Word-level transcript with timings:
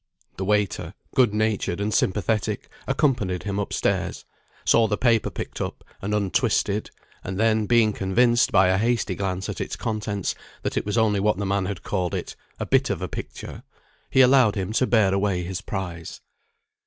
The 0.37 0.45
waiter, 0.45 0.95
good 1.13 1.31
natured 1.31 1.79
and 1.79 1.93
sympathetic, 1.93 2.67
accompanied 2.87 3.43
him 3.43 3.59
up 3.59 3.71
stairs; 3.71 4.25
saw 4.65 4.87
the 4.87 4.97
paper 4.97 5.29
picked 5.29 5.61
up 5.61 5.83
and 6.01 6.15
untwisted, 6.15 6.89
and 7.23 7.39
then 7.39 7.67
being 7.67 7.93
convinced, 7.93 8.51
by 8.51 8.69
a 8.69 8.79
hasty 8.79 9.13
glance 9.13 9.47
at 9.47 9.61
its 9.61 9.75
contents, 9.75 10.33
that 10.63 10.75
it 10.75 10.87
was 10.87 10.97
only 10.97 11.19
what 11.19 11.37
the 11.37 11.45
man 11.45 11.65
had 11.67 11.83
called 11.83 12.15
it, 12.15 12.35
"a 12.59 12.65
bit 12.65 12.89
of 12.89 13.03
a 13.03 13.07
picture," 13.07 13.61
he 14.09 14.21
allowed 14.21 14.55
him 14.55 14.71
to 14.73 14.87
bear 14.87 15.13
away 15.13 15.43
his 15.43 15.61
prize. 15.61 16.19